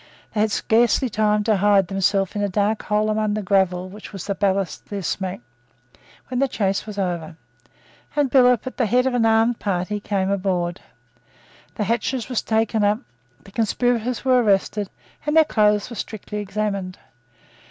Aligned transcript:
They 0.33 0.41
had 0.41 0.49
scarcely 0.49 1.09
time 1.11 1.43
to 1.43 1.57
hide 1.57 1.85
themselves 1.87 2.35
in 2.35 2.41
a 2.41 2.49
dark 2.49 2.81
hole 2.85 3.11
among 3.11 3.35
the 3.35 3.43
gravel 3.43 3.87
which 3.87 4.11
was 4.11 4.25
the 4.25 4.33
ballast 4.33 4.81
of 4.81 4.89
their 4.89 5.03
smack, 5.03 5.41
when 6.27 6.39
the 6.39 6.47
chase 6.47 6.87
was 6.87 6.97
over, 6.97 7.37
and 8.15 8.31
Billop, 8.31 8.65
at 8.65 8.77
the 8.77 8.87
head 8.87 9.05
of 9.05 9.13
an 9.13 9.27
armed 9.27 9.59
party, 9.59 9.99
came 9.99 10.31
on 10.31 10.39
board. 10.39 10.81
The 11.75 11.83
hatches 11.83 12.29
were 12.29 12.35
taken 12.35 12.83
up: 12.83 12.97
the 13.43 13.51
conspirators 13.51 14.25
were 14.25 14.41
arrested; 14.41 14.89
and 15.27 15.37
their 15.37 15.45
clothes 15.45 15.91
were 15.91 15.95
strictly 15.95 16.39
examined. 16.39 16.97